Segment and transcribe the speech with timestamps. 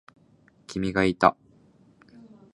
[0.65, 1.37] 君がいた。